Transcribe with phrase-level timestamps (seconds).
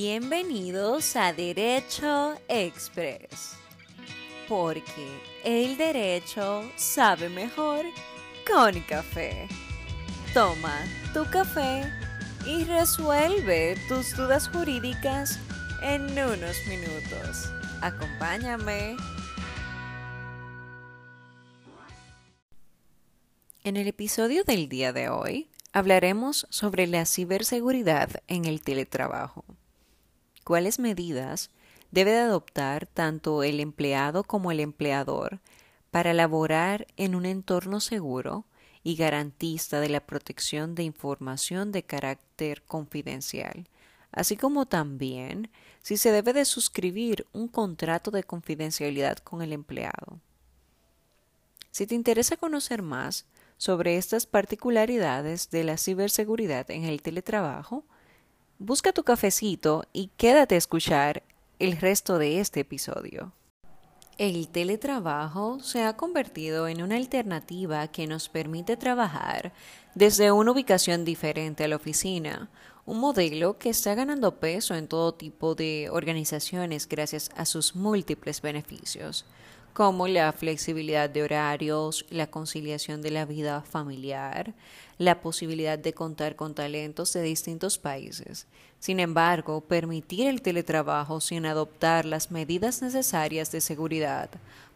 [0.00, 3.56] Bienvenidos a Derecho Express,
[4.48, 5.08] porque
[5.42, 7.84] el derecho sabe mejor
[8.46, 9.48] con café.
[10.32, 11.92] Toma tu café
[12.46, 15.36] y resuelve tus dudas jurídicas
[15.82, 17.50] en unos minutos.
[17.82, 18.96] Acompáñame.
[23.64, 29.44] En el episodio del día de hoy hablaremos sobre la ciberseguridad en el teletrabajo.
[30.48, 31.50] ¿Cuáles medidas
[31.90, 35.40] debe de adoptar tanto el empleado como el empleador
[35.90, 38.46] para laborar en un entorno seguro
[38.82, 43.68] y garantista de la protección de información de carácter confidencial,
[44.10, 45.50] así como también
[45.82, 50.18] si se debe de suscribir un contrato de confidencialidad con el empleado.
[51.72, 53.26] Si te interesa conocer más
[53.58, 57.84] sobre estas particularidades de la ciberseguridad en el teletrabajo,
[58.58, 61.22] busca tu cafecito y quédate a escuchar
[61.58, 63.32] el resto de este episodio.
[64.18, 69.52] El teletrabajo se ha convertido en una alternativa que nos permite trabajar
[69.94, 72.50] desde una ubicación diferente a la oficina,
[72.84, 78.40] un modelo que está ganando peso en todo tipo de organizaciones gracias a sus múltiples
[78.42, 79.24] beneficios
[79.78, 84.52] como la flexibilidad de horarios, la conciliación de la vida familiar,
[84.98, 88.48] la posibilidad de contar con talentos de distintos países.
[88.80, 94.30] Sin embargo, permitir el teletrabajo sin adoptar las medidas necesarias de seguridad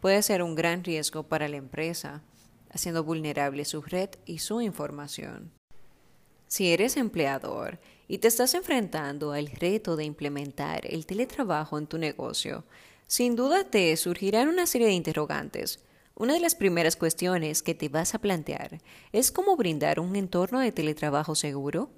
[0.00, 2.20] puede ser un gran riesgo para la empresa,
[2.72, 5.52] haciendo vulnerable su red y su información.
[6.48, 11.98] Si eres empleador y te estás enfrentando al reto de implementar el teletrabajo en tu
[11.98, 12.64] negocio,
[13.08, 15.80] sin duda te surgirán una serie de interrogantes.
[16.14, 20.60] Una de las primeras cuestiones que te vas a plantear es cómo brindar un entorno
[20.60, 21.90] de teletrabajo seguro.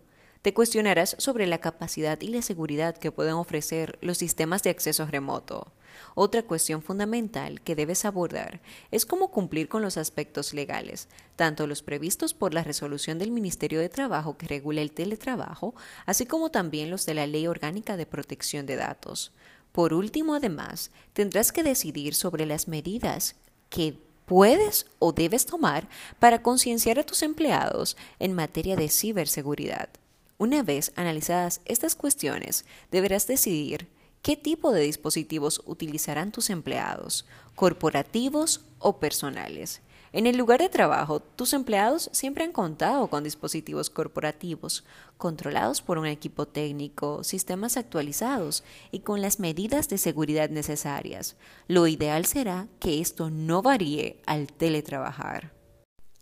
[0.43, 5.05] Te cuestionarás sobre la capacidad y la seguridad que pueden ofrecer los sistemas de acceso
[5.05, 5.73] remoto.
[6.15, 8.61] Otra cuestión fundamental que debes abordar
[8.93, 13.81] es cómo cumplir con los aspectos legales, tanto los previstos por la resolución del Ministerio
[13.81, 15.75] de Trabajo que regula el teletrabajo,
[16.07, 19.33] así como también los de la Ley Orgánica de Protección de Datos.
[19.73, 23.37] Por último, además, tendrás que decidir sobre las medidas
[23.69, 25.89] que puedes o debes tomar
[26.19, 29.89] para concienciar a tus empleados en materia de ciberseguridad.
[30.39, 33.89] Una vez analizadas estas cuestiones, deberás decidir
[34.23, 39.83] qué tipo de dispositivos utilizarán tus empleados, corporativos o personales.
[40.13, 44.85] En el lugar de trabajo, tus empleados siempre han contado con dispositivos corporativos,
[45.17, 51.37] controlados por un equipo técnico, sistemas actualizados y con las medidas de seguridad necesarias.
[51.69, 55.53] Lo ideal será que esto no varíe al teletrabajar.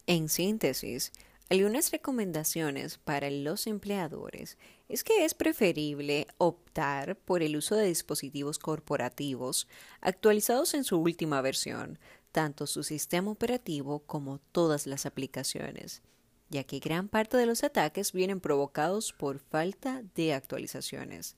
[0.07, 1.11] En síntesis,
[1.51, 4.59] algunas recomendaciones para los empleadores
[4.91, 9.67] es que es preferible optar por el uso de dispositivos corporativos
[10.03, 11.99] actualizados en su última versión,
[12.39, 16.03] tanto su sistema operativo como todas las aplicaciones,
[16.51, 21.35] ya que gran parte de los ataques vienen provocados por falta de actualizaciones.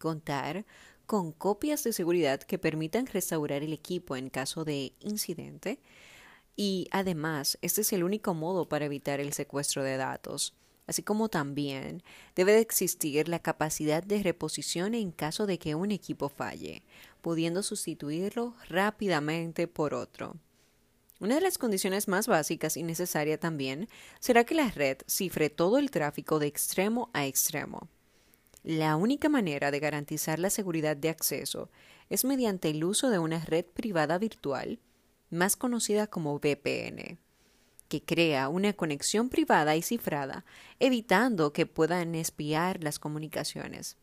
[0.00, 0.66] Contar
[1.06, 5.78] con copias de seguridad que permitan restaurar el equipo en caso de incidente
[6.56, 10.54] y además este es el único modo para evitar el secuestro de datos
[10.86, 12.02] así como también
[12.34, 16.82] debe de existir la capacidad de reposición en caso de que un equipo falle,
[17.22, 20.36] pudiendo sustituirlo rápidamente por otro.
[21.20, 23.88] Una de las condiciones más básicas y necesaria también
[24.20, 27.88] será que la red cifre todo el tráfico de extremo a extremo.
[28.64, 31.70] La única manera de garantizar la seguridad de acceso
[32.10, 34.80] es mediante el uso de una red privada virtual,
[35.30, 37.18] más conocida como VPN
[37.92, 40.46] que crea una conexión privada y cifrada,
[40.80, 43.98] evitando que puedan espiar las comunicaciones.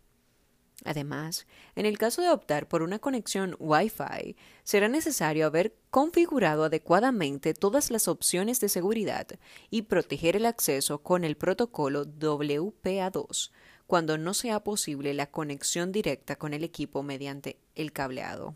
[0.86, 1.46] Además,
[1.76, 7.92] en el caso de optar por una conexión Wi-Fi, será necesario haber configurado adecuadamente todas
[7.92, 9.28] las opciones de seguridad
[9.70, 13.52] y proteger el acceso con el protocolo WPA2
[13.88, 18.56] cuando no sea posible la conexión directa con el equipo mediante el cableado.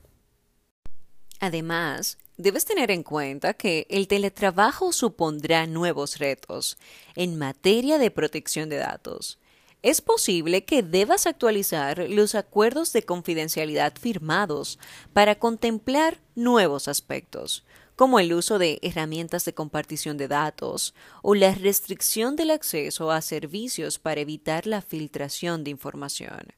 [1.39, 6.77] Además, debes tener en cuenta que el teletrabajo supondrá nuevos retos
[7.15, 9.39] en materia de protección de datos.
[9.83, 14.79] Es posible que debas actualizar los acuerdos de confidencialidad firmados
[15.11, 17.65] para contemplar nuevos aspectos,
[17.97, 23.21] como el uso de herramientas de compartición de datos o la restricción del acceso a
[23.21, 26.53] servicios para evitar la filtración de información.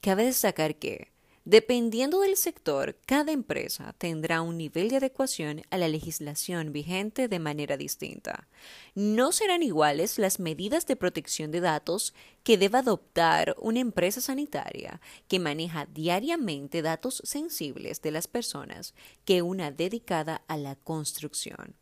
[0.00, 1.12] Cabe destacar que,
[1.46, 7.38] Dependiendo del sector, cada empresa tendrá un nivel de adecuación a la legislación vigente de
[7.38, 8.48] manera distinta.
[8.96, 15.00] No serán iguales las medidas de protección de datos que deba adoptar una empresa sanitaria
[15.28, 18.92] que maneja diariamente datos sensibles de las personas
[19.24, 21.76] que una dedicada a la construcción.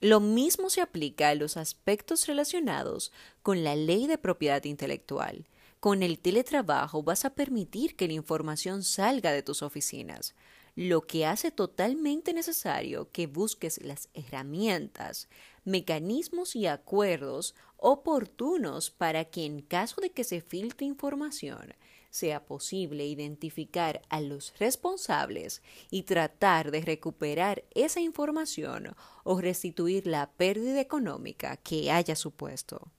[0.00, 3.12] Lo mismo se aplica a los aspectos relacionados
[3.42, 5.44] con la ley de propiedad intelectual
[5.86, 10.34] con el teletrabajo vas a permitir que la información salga de tus oficinas,
[10.74, 15.28] lo que hace totalmente necesario que busques las herramientas,
[15.64, 21.72] mecanismos y acuerdos oportunos para que en caso de que se filtre información
[22.10, 30.32] sea posible identificar a los responsables y tratar de recuperar esa información o restituir la
[30.32, 32.90] pérdida económica que haya supuesto.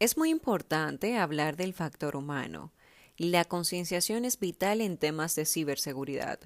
[0.00, 2.72] Es muy importante hablar del factor humano.
[3.16, 6.40] La concienciación es vital en temas de ciberseguridad.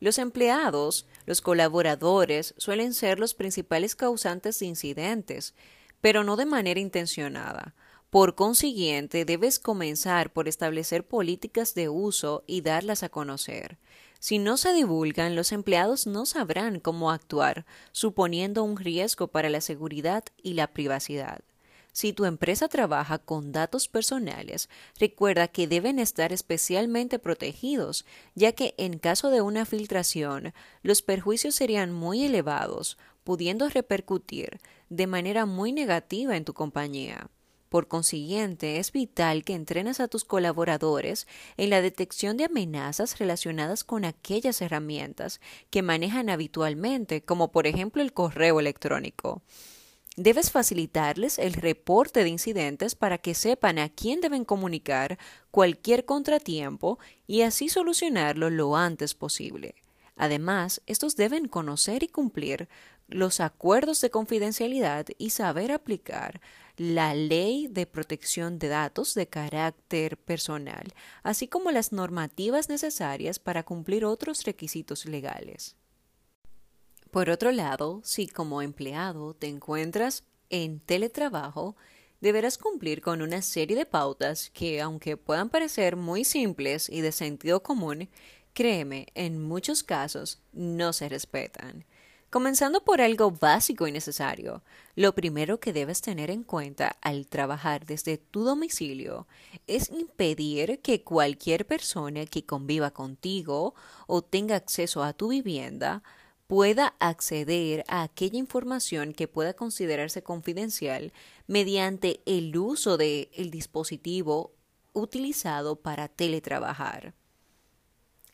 [0.00, 5.54] Los empleados, los colaboradores, suelen ser los principales causantes de incidentes,
[6.00, 7.74] pero no de manera intencionada.
[8.10, 13.78] Por consiguiente, debes comenzar por establecer políticas de uso y darlas a conocer.
[14.18, 19.60] Si no se divulgan, los empleados no sabrán cómo actuar, suponiendo un riesgo para la
[19.60, 21.42] seguridad y la privacidad.
[21.98, 24.68] Si tu empresa trabaja con datos personales,
[25.00, 28.06] recuerda que deben estar especialmente protegidos,
[28.36, 35.08] ya que en caso de una filtración, los perjuicios serían muy elevados, pudiendo repercutir de
[35.08, 37.30] manera muy negativa en tu compañía.
[37.68, 43.82] Por consiguiente, es vital que entrenes a tus colaboradores en la detección de amenazas relacionadas
[43.82, 49.42] con aquellas herramientas que manejan habitualmente, como por ejemplo el correo electrónico.
[50.20, 55.16] Debes facilitarles el reporte de incidentes para que sepan a quién deben comunicar
[55.52, 56.98] cualquier contratiempo
[57.28, 59.76] y así solucionarlo lo antes posible.
[60.16, 62.68] Además, estos deben conocer y cumplir
[63.06, 66.40] los acuerdos de confidencialidad y saber aplicar
[66.76, 73.62] la ley de protección de datos de carácter personal, así como las normativas necesarias para
[73.62, 75.76] cumplir otros requisitos legales.
[77.10, 81.74] Por otro lado, si como empleado te encuentras en teletrabajo,
[82.20, 87.12] deberás cumplir con una serie de pautas que, aunque puedan parecer muy simples y de
[87.12, 88.10] sentido común,
[88.52, 91.86] créeme, en muchos casos no se respetan.
[92.30, 94.62] Comenzando por algo básico y necesario,
[94.94, 99.26] lo primero que debes tener en cuenta al trabajar desde tu domicilio
[99.66, 103.74] es impedir que cualquier persona que conviva contigo
[104.06, 106.02] o tenga acceso a tu vivienda
[106.48, 111.12] pueda acceder a aquella información que pueda considerarse confidencial
[111.46, 114.54] mediante el uso del dispositivo
[114.94, 117.14] utilizado para teletrabajar.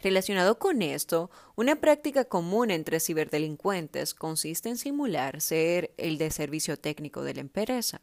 [0.00, 6.76] Relacionado con esto, una práctica común entre ciberdelincuentes consiste en simular ser el de servicio
[6.78, 8.00] técnico de la empresa,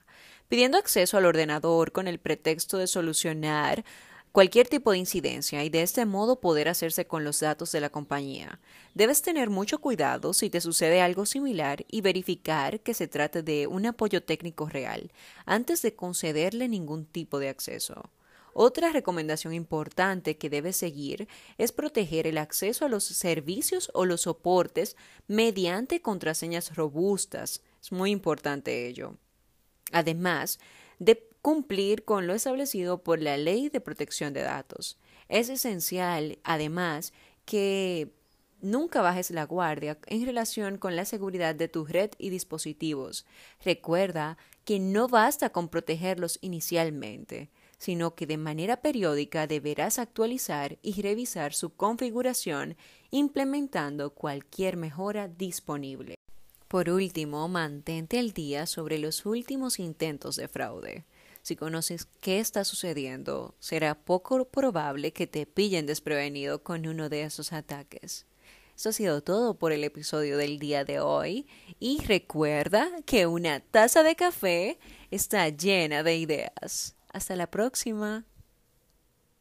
[0.50, 3.86] pidiendo acceso al ordenador con el pretexto de solucionar
[4.32, 7.90] cualquier tipo de incidencia y de este modo poder hacerse con los datos de la
[7.90, 8.60] compañía.
[8.94, 13.68] Debes tener mucho cuidado si te sucede algo similar y verificar que se trate de
[13.68, 15.12] un apoyo técnico real
[15.46, 18.10] antes de concederle ningún tipo de acceso.
[18.54, 21.28] Otra recomendación importante que debes seguir
[21.58, 27.62] es proteger el acceso a los servicios o los soportes mediante contraseñas robustas.
[27.82, 29.16] Es muy importante ello.
[29.94, 30.60] Además,
[31.00, 34.98] de cumplir con lo establecido por la Ley de Protección de Datos.
[35.30, 37.14] Es esencial, además,
[37.46, 38.12] que
[38.62, 43.26] nunca bajes la guardia en relación con la seguridad de tu red y dispositivos.
[43.64, 51.02] Recuerda que no basta con protegerlos inicialmente, sino que de manera periódica deberás actualizar y
[51.02, 52.78] revisar su configuración
[53.10, 56.16] implementando cualquier mejora disponible.
[56.68, 61.06] Por último, mantente al día sobre los últimos intentos de fraude.
[61.42, 67.24] Si conoces qué está sucediendo, será poco probable que te pillen desprevenido con uno de
[67.24, 68.26] esos ataques.
[68.76, 71.48] Eso ha sido todo por el episodio del día de hoy
[71.80, 74.80] y recuerda que una taza de café
[75.12, 76.96] está llena de ideas.
[77.14, 78.26] Hasta la próxima.